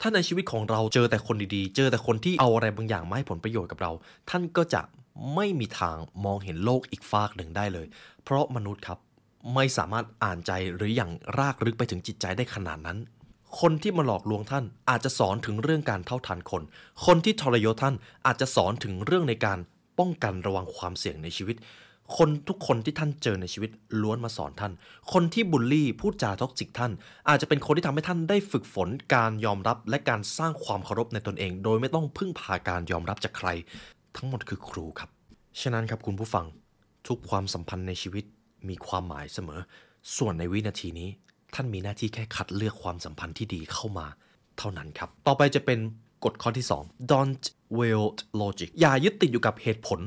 [0.00, 3.92] ถ้าในชีวิตของเราเจอแต่คนดีๆ เจอแต่คนที่เอาอะไรบางอย่างมาให้ผลประโยชน์กับเรา
[4.30, 4.82] ท่านก็จะ
[5.34, 7.86] ไม่มีทางมองเห็นโลกอีกฟากหนึ่งได้เลย
[8.24, 8.98] เพราะมนุษย์ครับ
[9.54, 12.98] ไม่สามารถอ่านใจหรืออย่างรากลึกไปถึงจิตใจได้ขนาดนั้น
[13.60, 16.62] คนที่มาหลอกลวงท่านอาจจะสอนถึงเรื่องการเท่าทันคน
[17.06, 17.94] คนที่ทรยศท่าน
[18.26, 19.58] อาจจะสอนถึงเรื่องในการ
[19.98, 21.56] ป้องกันระวังความเสี่ยงในชีวิต
[22.16, 23.70] คนทุกคนที่ท่านเจอในชีวิต
[24.02, 24.72] ล้วนมาสอนท่าน
[25.12, 26.92] คนที่บูลลี่พูดจาท็อกซิกท่าน
[27.28, 33.48] อาจจะเป็นคนที่ทำให้ท่านได้ฝึกฝนการยอมรับและการสร้างความเคารพในตนเอง โดยไม่ต้องพึ่งพาการยอมรับจากใคร
[34.16, 35.10] ทั้งหมดคือครูครับ
[35.60, 36.46] ฉะนั้นครับคุณผู้ฟัง
[37.08, 38.24] ทุกความสัมพันธ์ในชีวิต
[38.68, 39.60] มีความหมายเสมอ
[40.16, 41.08] ส่วนในวินาทีนี้
[41.54, 44.06] ท่านมีหน้าที่แค่คัดเลือกความสัมพันธ์ที่ดีเข้ามา
[44.58, 45.78] เท่านั้นครับ ต่อไปจะเป็น
[46.24, 47.44] กฎข้อที่ 2 don't
[47.78, 50.00] wield logic อย่ายึดติดอยู่กับเหตุผล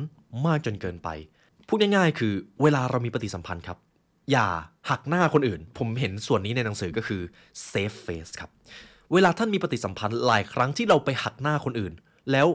[0.46, 1.10] มากจนเกินไป
[1.72, 3.78] พูดง่ายๆ คือเวลาเรามีปฏิสัมพันธ์ครับ
[4.32, 4.48] อย่า
[4.90, 7.22] หักหน้าคนอื่น ผมเห็นส่วนนี้ในหนังสือก็คือ
[7.72, 8.50] safe face ครับ
[9.14, 11.94] เวลาท่านมีปฏิสัมพันธ์หลายครั้งที่เราไปหักหน้าคนอื่น
[12.32, 12.48] แล้ว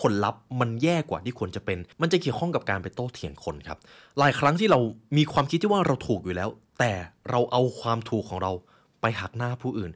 [0.00, 3.78] ผลลัพธ์มันแย่กว่าที่ควรจะเป็น มันจะเกี่ยวข้องกับการไปโต้เถียงคนครับ
[4.18, 4.80] หลายครั้งที่เรา
[5.16, 6.92] มีความคิดที่ว่าเราถูกอยู่แล้ว แต่
[7.30, 8.52] เราเอาความถูกของเรา
[9.00, 9.90] ไปหักหน้าผู้อื่น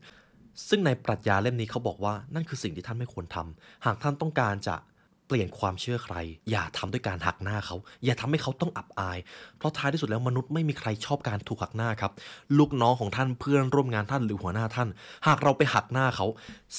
[0.68, 4.76] ซึ่งในปรัชญาเล่มนี้เขาบอกว่านั่นคือสิ่งที่ท่านไม่ควรทำหากท่านต้องการจะ
[5.28, 6.16] เปลี่ยนความเชื่อใคร
[6.50, 9.18] อย่าทำด้วยการหักหน้าเขา อย่าทำให้เขาต้องอับอาย
[9.58, 12.12] เพราะท้ายที่สุดแล้วมนุษย์ไม่มีใครชอบการถูกหักหน้าครับ
[12.58, 14.88] ลูกน้องของท่านเพื่อนร่วมงานท่านหรือหัวหน้าท่าน
[15.26, 16.26] หากเราไปหักหน้าเขา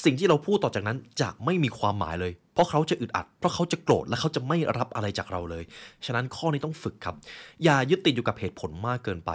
[0.03, 5.63] สิ่งที่เราพูดต่อจากนั้นจะไม่มีความหมายเลย เพราะเขาจะอึดอัด เพราะเขาจะโกรธและเขาจะไม่รับอะไรจากเราเลย
[6.05, 7.15] ฉะนั้นข้อนี้ต้องฝึกครับ
[7.63, 9.31] อย่ายึดติดอยู่กับเหตุผลมากเกินไป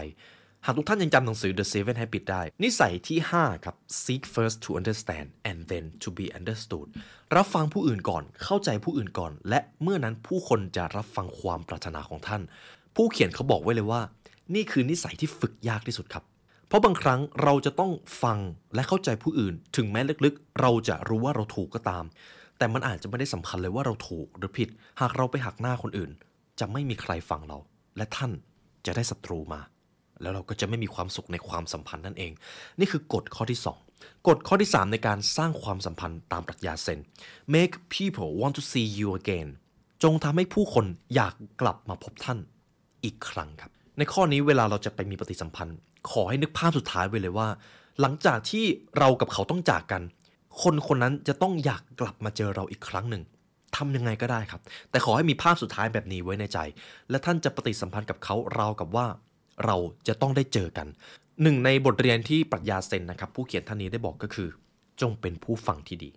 [0.67, 6.09] หากทุกท่านยังจำหนังสือ The Seven Habits ได้ นิสัยที่ 5 ครับ seek first to understand and then to
[6.19, 6.87] be understood
[7.37, 12.43] รับฟังผู้อื่นก่อน เข้าใจผู้อื่นก่อน และเมื่อนั้นผู้คนจะรับฟังความปรารถนาของท่าน
[12.97, 14.01] ผู้เขียนเขาบอกไว้เลยว่า
[14.55, 16.25] นี่คือนิสัยที่ฝึกยากที่สุดครับ
[16.69, 18.39] เพราะบางครั้งเราจะต้องฟัง
[18.75, 22.05] และเข้าใจผู้อื่น ถึงแม้ลึกๆ เราจะรู้ว่าเราถูกก็ตาม
[22.59, 24.69] แต่มันอาจจะไม่ได้สำคัญเลยว่าเราถูกหรือผิด
[25.01, 26.11] หากเราไปหักหน้าคนอื่น
[26.61, 27.59] จะไม่มีใครฟังเรา
[27.97, 28.33] และท่าน
[28.87, 29.61] จะได้ศัตรูมา
[30.25, 32.33] แล้วเราก็จะไม่มีความสุขในความสัมพันธ์นั่นเอง
[32.79, 33.61] นี่คือกฎข้อที่
[33.93, 36.99] 2 กฎข้อที่ 3 ในการสร้างความสัมพันธ์ตามปรัชญาเซน
[37.55, 39.49] make people want to see you again
[40.03, 42.39] จงทำให้ผู้คนอยากกลับมาพบท่าน
[43.05, 45.77] อีกครั้งครับ ในข้อนี้เวลาเราจะไปมีปฏิสัมพันธ์
[46.11, 47.49] ขอให้นึกภาพสุดท้ายไว้เลยว่า
[48.01, 48.65] หลังจากที่
[48.99, 50.03] เรากับเขาต้องจากกัน
[50.63, 53.23] คนคนนั้นจะต้องอยากกลับมาเจอเราอีกครั้งหนึ่ง
[53.77, 54.61] ทำยังไงก็ได้ครับ
[54.91, 56.59] แต่ขอให้มีภาพสุดท้ายแบบนี้ไว้ในใจ
[57.11, 59.07] และท่านจะปฏิสัมพันธ์กับเขาเรากับว่า
[59.65, 59.77] เรา
[60.09, 60.87] จะต้องได้เจอกัน
[61.43, 64.49] หนึ่งในบทเรียนที่ปรัชญาเซนนะครับ ผู้เขียนท่านนี้ได้บอกก็คือ
[65.01, 66.11] จงเป็นผู้ฟังที่ดี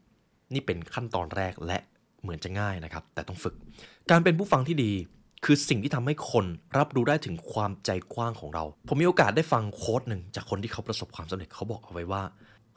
[0.54, 1.78] นี่เป็นขั้นตอนแรกและ
[2.22, 3.54] เหมือนจะง่ายนะครับ แต่ต้องฝึก
[4.12, 4.92] การเป็นผู้ฟังที่ดี
[5.46, 6.46] คือสิ่งที่ทำให้คน
[6.78, 12.24] รับรู้ได้ถึงความใจกว้างของเรา ผมมีโอกาสได้ฟังโค้ดหนึ่งจากคนที่เขาประสบความสำเร็จเขาบอกเอาไว้ว่า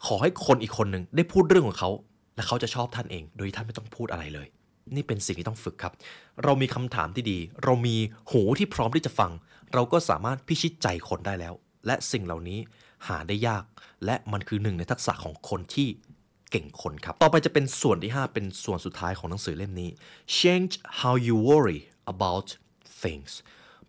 [0.07, 1.91] ขอให้คนอีกคนหนึ่งได้พูดเรื่องของเขา
[2.37, 4.49] และเขาจะชอบท่านเอง โดยท่านไม่ต้องพูดอะไรเลย
[4.95, 5.93] นี่เป็นสิ่งที่ต้องฝึกครับ
[6.45, 7.97] เรามีคำถามที่ดี เรามี
[8.31, 9.31] หูที่พร้อมที่จะฟัง
[9.75, 11.55] เราก็สามารถพิชิตใจคนได้แล้ว
[11.87, 12.59] และสิ่งเหล่านี้
[13.07, 13.65] หาได้ยาก
[14.05, 15.89] และมันคือหนึ่งในทักษะของคนที่
[16.51, 19.91] เก่งคนครับ ต่อไปจะเป็นส่วนที่ 5 เป็นส่วนสุดท้ายของหนังสือเล่มนี้
[20.39, 21.81] change how you worry
[22.13, 22.47] about
[23.03, 23.33] things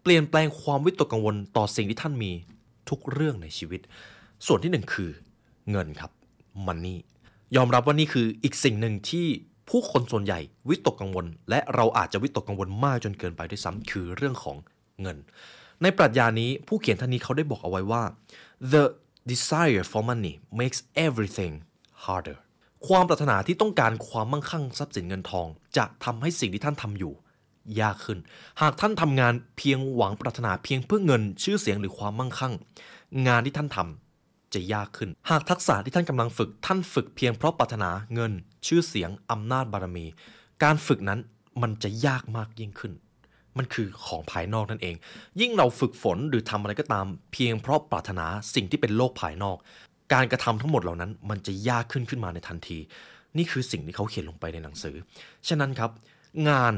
[0.01, 2.31] เปลี่ยนแปลงความวิตกกังวลต่อสิ่งที่ท่านมี
[2.89, 3.81] ทุกเรื่องในชีวิต
[4.47, 5.09] ส่วนที่หนึ่งคือ
[5.71, 6.11] เงินครับ
[6.67, 6.97] money
[7.55, 9.27] ยอมรับว่านี่คืออีกสิ่งหนึ่งที่
[9.69, 10.39] ผู้คนส่วนใหญ่
[10.69, 14.57] วิตกกังวล และเราอาจจะวิตกกังวลมากจนเกินไปด้วยซ้ำคือเรื่องของ
[15.01, 15.17] เงิน
[15.81, 18.03] ในปรัชญานี้ผู้เขียนท่านนี้เขาได้บอกเอาไว้ว่า
[18.73, 18.83] the
[19.31, 21.53] desire for money makes everything
[22.03, 22.37] harder
[22.87, 27.13] ความปรารถนาที่ต้องการความมั่งคั่งทรัพย์สินเงินทอง จะทำให้สิ่งที่ท่านทำอยู่
[27.81, 28.19] ยากขึ้น
[28.61, 32.53] หากท่านทำงานเพียงหวังปรารถนาเพียงเพื่อเงินชื่อเสียงหรือความมั่งคั่ง
[33.27, 38.31] งานที่ท่านทำจะยากขึ้น หากทักษะที่ท่านกำลังฝึก ท่านฝึกเพียงเพราะปรารถนาเงิน
[38.67, 40.05] ชื่อเสียงอำนาจบารมี
[40.63, 41.19] การฝึกนั้น
[41.61, 42.93] มันจะยากมากยิ่งขึ้น
[43.57, 44.95] มันคือของภายนอกนั่นเอง
[45.41, 49.57] ยิ่งเราฝึกฝนหรือทำอะไรก็ตาม เพียงเพราะปรารถนาสิ่งที่เป็นโลกภายนอก
[50.13, 52.77] การกระทำทั้งหมดเหล่านั้น มันจะยากขึ้นขึ้นมาในทันที
[53.37, 54.95] นี่คือสิ่งที่เขาเขียนลงไปในหนังสือ
[55.47, 55.91] ฉะนั้นครับ
[56.49, 56.73] งาน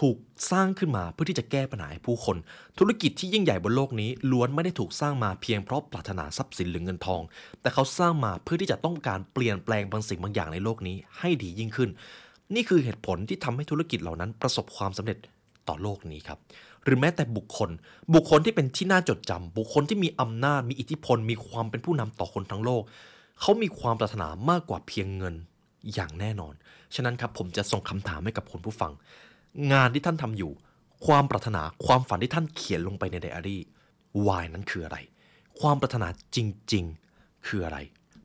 [0.00, 0.16] ถูก
[0.50, 2.36] สร้างขึ้นมาเพื่อที่จะแก้ปัญหาให้ผู้คน
[2.78, 7.22] ธุรกิจที่ยิ่งใหญ่บนโลกนี้ล้วนไม่ได้ถูกสร้างมาเพียงเพราะปรารถนาทรัพย์สินหรือเงินทอง
[7.60, 11.90] แต่เขาสร้างมาเพื่อที่จะต้องการเปลี่ยนแปลงบางสิ่งบางอย่างในโลกนี้ให้ดียิ่งขึ้น
[12.54, 15.18] นี่คือเหตุผลที่ทำให้ธุรกิจเหล่านั้นประสบความสำเร็จ
[15.70, 16.38] ต่อโลกนี้ครับ
[16.84, 17.70] หรือแม้แต่บุคคล
[18.14, 22.82] บุคคลที่เป็นที่น่าจดจำบุคคลที่มีอำนาจมีอิทธิพล มีความเป็นผู้นำต่อคนทั้งโลก
[23.40, 25.34] เขามีความปรารถนามากกว่าเพียงเงิน
[25.94, 26.54] อย่างแน่นอน
[26.94, 28.92] ฉะนั้นครับผมจะส่งคำถามให้กับคุณผู้ฟัง
[29.72, 30.52] งานที่ท่านทำอยู่
[31.06, 33.62] ความปรารถนาความฝันที่ท่านเขียนลงไปในไดอารี่
[34.26, 34.98] why นั้นคืออะไร
[35.60, 36.38] ความปรารถนาจ
[36.72, 36.84] ริง
[37.16, 37.78] ๆ คืออะไร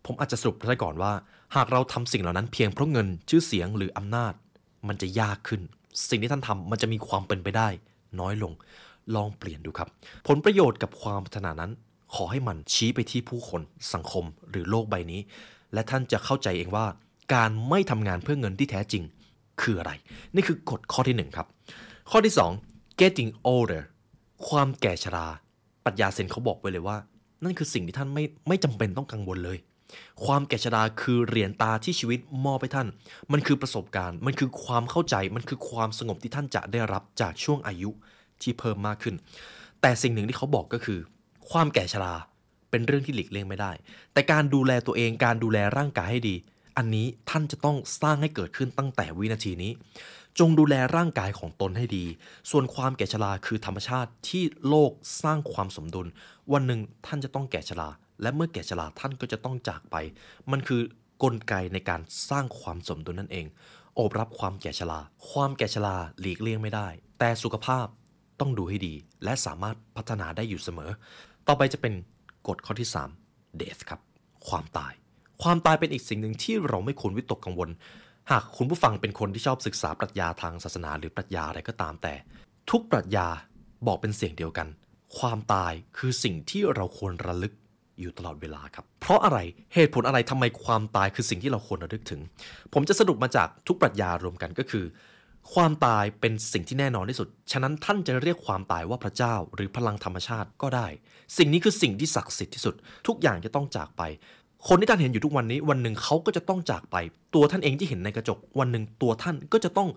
[0.06, 1.12] ผมอาจจะสรุปได้ก่อนว่า
[1.56, 4.34] หากเราทำสิ่งเหล่านั้นเพียงเพราะเงินชื่อเสียงหรืออำนาจ
[4.88, 5.62] มันจะยากขึ้น
[6.10, 7.68] สิ่งที่ท่านทำมันจะมีความเป็นไปได้
[8.20, 8.54] น้อยลง
[9.16, 9.90] ลองเปลี่ยนดูครับ
[10.28, 11.72] ผลประโยชน์กับความปรารถนานั้น
[12.16, 13.62] ขอให้มันชี้ไปที่ผู้คน
[13.94, 15.22] สังคมหรือโลกใบนี้
[15.74, 16.86] และท่านจะเข้าใจเองว่า
[17.34, 19.04] การไม่ทำงานเพื่อเงินที่แท้จริง
[19.62, 19.92] คืออะไร
[20.36, 21.48] นี่คือกฎข้อที่หนึ่งครับ
[22.12, 22.34] ข้อที่
[22.68, 23.84] 2 getting older
[24.48, 25.28] ความแก่ชรา
[25.86, 26.98] ปรัชญาเซนเขาบอกไว้เลยว่า
[27.44, 29.58] นั่นคือสิ่งที่ท่านไม่ไม่จำเป็นต้องกังวลเลย
[30.26, 32.88] ความแก่ชราคือเหรียญตาที่ชีวิตมอบให้ท่าน
[33.32, 37.90] มันคือประสบการณ์ มันคือความเข้าใจ มันคือความสงบที่ท่านจะได้รับจากช่วงอายุ
[38.42, 39.16] ที่เพิ่มมากขึ้น
[39.82, 41.00] แต่สิ่งหนึ่งที่เขาบอกก็คือ
[41.52, 42.14] ความแก่ชรา
[42.70, 43.72] เป็นเรื่องที่หลีกเลี่ยงไม่ได้
[44.14, 46.36] แต่การดูแลตัวเอง การดูแลร่างกายให้ดี
[46.78, 49.72] อันนี้ท่านจะต้องสร้างให้เกิดขึ้นตั้งแต่วินาทีนี้
[50.40, 52.06] จงดูแลร่างกายของตนให้ดี
[52.52, 54.92] ส่วนความแก่ชราคือธรรมชาติที่โลก
[55.24, 56.08] สร้างความสมดุล
[56.54, 57.90] วันหนึ่งท่านจะต้องแก่ชรา
[58.22, 59.96] และเมื่อแก่ชราท่านก็จะต้องจากไป
[60.52, 60.82] มันคือ
[61.24, 63.46] กลไกในการสร้างความสมดุลนั่นเอง
[63.96, 65.00] โอบรับความแก่ชรา
[65.30, 66.88] ความแก่ชราหลีกเลี่ยงไม่ได้
[67.20, 67.86] แต่สุขภาพ
[68.40, 70.92] ต้องดูให้ดี และสามารถพัฒนาได้อยู่เสมอ
[71.48, 71.94] ต่อไปจะเป็น
[72.48, 72.90] กฎข้อที่
[73.24, 74.00] 3 death ครับ
[74.48, 74.94] ความตาย
[75.44, 77.70] ความตายเป็นอีกสิ่งหนึ่งที่เราไม่ควรวิตกกังวล
[78.32, 82.14] หากคุณผู้ฟังเป็นคนที่ชอบศึกษาปรัชญาทางศาสนาหรือปรัชญาอะไรก็ตามแต่
[82.70, 83.28] ทุกปรัชญา
[83.88, 84.68] บอกเป็นเสียงเดียวกัน
[85.18, 87.54] ความตายคือสิ่งที่เราควรระลึก
[88.00, 89.40] อยู่ตลอดเวลาครับ เพราะอะไร
[89.74, 92.22] เหตุผลอะไรทำไมความตายคือสิ่งที่เราควรระลึกถึง
[92.74, 94.86] ผมจะสรุปมาจากทุกปรัชญารวมกันก็คือ
[95.54, 100.88] ความตายเป็นสิ่งที่แน่นอนที่สุด ฉะนั้นท่านจะเรียกความตายว่าพระเจ้าหรือพลังธรรมชาติก็ได้
[101.38, 102.76] สิ่งนี้คือสิ่งที่ศักดิ์สิทธิ์ที่สุด
[103.08, 104.02] ทุกอย่างจะต้องจากไป
[104.68, 106.96] คนที่ท่านเห็นอยู่ทุกวันนี้ วันหนึ่งเขาก็จะต้องจากไป
[107.36, 109.90] ตัวท่านเองที่เห็นในกระจก วันหนึ่งตัวท่านก็จะต้อง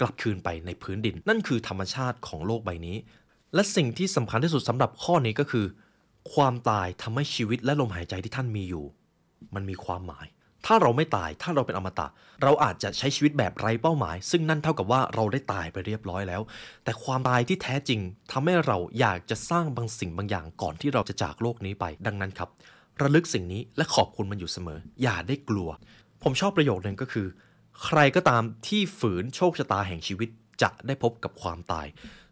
[0.00, 2.96] กลับคืนไปในพื้นดิน นั่นคือธรรมชาติของโลกใบนี้
[3.54, 5.64] และสิ่งที่สำคัญที่สุดสำหรับข้อนี้ก็คือ
[6.34, 8.84] ความตายทำให้ชีวิตและลมหายใจที่ท่านมีอยู่
[9.54, 10.26] มันมีความหมาย
[10.66, 12.06] ถ้าเราไม่ตายถ้าเราเป็นอมตะ
[12.42, 16.42] เราอาจจะใช้ชีวิตแบบไร้เป้าหมาย ซึ่งนั่นเท่ากับว่าเราได้ตายไปเรียบร้อยแล้ว
[16.84, 22.48] แต่ความตายที่แท้จริงทำให้เราอยากจะสร้างบางสิ่งบางอย่างก่อนที่เราจะจากโลกนี้ไป ดังนั้นครับ
[23.00, 25.68] ระลึกสิ่งนี้และขอบคุณมันอยู่เสมอ อย่าได้กลัว
[26.22, 27.26] ผมชอบประโยคนึงก็คือ
[27.84, 30.28] ใครก็ตามที่ฝืนโชคชะตาแห่งชีวิต
[30.62, 31.86] จะได้พบกับความตาย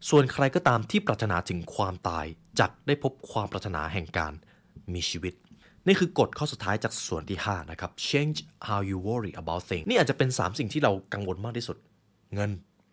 [0.09, 2.27] ส่วนใครก็ตามที่ปรารถนาถึงความตาย
[2.61, 4.33] จะได้พบความปรารถนาแห่งการ
[4.95, 5.35] มีชีวิต
[5.87, 11.77] นี่คือกฎข้อสุดท้ายจากส่วนที่ 5 นะครับ change how you worry about things นี่อาจจะเป็น 3 สิ่งที่เรากังวลมากที่สุด
[12.35, 12.51] เงิน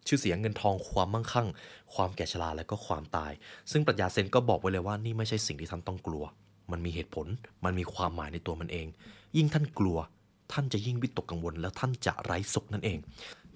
[0.08, 1.48] ชื่อเสียงเงินทองความมั่งคั่ง
[1.94, 3.32] ความแก่ชราและก็ความตาย
[3.72, 6.24] ซึ่งปรัชญาเซนก็บอกไว้เลยว่านี่ไม่ใช่สิ่งที่ท่านต้องกลัว
[6.72, 7.28] มันมีเหตุผล
[7.66, 8.88] มันมีความหมายในตัวมันเอง
[9.38, 9.98] ยิ่งท่านกลัว
[10.54, 12.98] ท่านจะยิ่งวิตกกังวล แล้วท่านจะไร้สุขนั่นเอง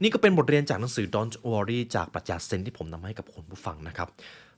[0.01, 4.07] นี่ก็เป็นบทเรียนจากหนังสือ Don't Worry จากปรัชญาเซนที่ผมนำมาให้กับคุณผู้ฟังนะครับ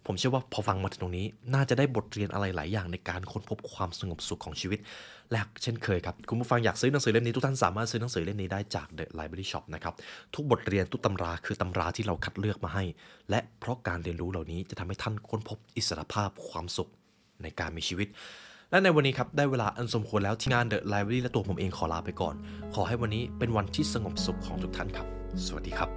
[0.05, 4.79] ผมเชื่อว่าพอฟังมาถึงตรงนี้ น่าจะได้บทเรียนอะไรหลายอย่างในการค้นพบความสงบสุขของชีวิต
[5.31, 9.93] และเช่นเคยครับ คุณผู้ฟังอยากซื้อหนังสือเล่มนี้ทุกท่านสามารถซื้อหนังสือเล่มนี้ได้จาก The Library Shop นะครับ
[10.35, 12.83] ทุกบทเรียนทุกตำราคือตำราที่เราคัดเลือกมาให้
[13.29, 16.89] และเพราะการเรียนรู้เหล่านี้จะทำให้ท่านค้นพบอิสรภาพความสุข
[17.43, 18.07] ในการมีชีวิต
[18.71, 22.35] และในวันนี้ครับ ได้เวลาอันสมควรแล้วที่งาน The Library และตัวผมเองขอลาไปก่อน
[22.73, 25.89] ขอให้วันนี้เป็นวันที่สงบสุขของทุกท่านครับ สวัสดีครับ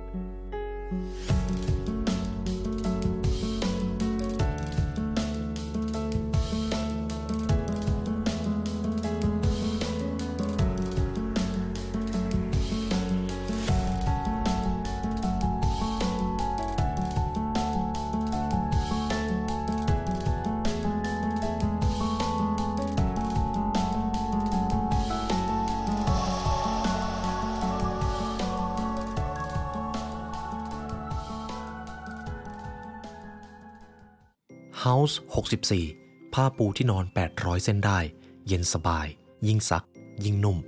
[34.85, 35.14] House
[35.75, 37.99] 64 ผ้าปูที่นอน 800 เส้นได้
[38.47, 39.07] เย็นสบาย
[39.47, 39.85] ยิ่งซัก
[40.25, 40.59] ยิ่งนุ่ม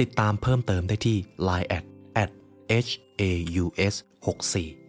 [0.00, 1.16] ติดตามเพิ่มเติมได้ที่
[1.48, 1.84] Line at
[2.22, 2.30] at
[2.86, 3.22] h a
[3.62, 4.85] u s 64